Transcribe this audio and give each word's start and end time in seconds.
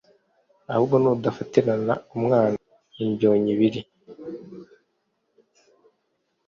ahubwo 0.71 0.95
nudafatirana 1.01 1.93
umwana 2.15 2.57
ibyonnyi 3.03 3.53
biri 3.59 3.81